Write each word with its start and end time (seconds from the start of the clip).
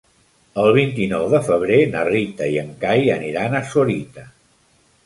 El 0.61 0.69
vint-i-nou 0.77 1.27
de 1.33 1.41
febrer 1.49 1.77
na 1.93 2.03
Rita 2.09 2.49
i 2.57 2.59
en 2.65 2.75
Cai 2.87 3.07
aniran 3.21 3.61
a 3.61 3.67
Sorita. 3.75 4.27